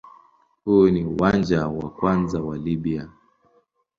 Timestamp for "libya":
2.57-3.09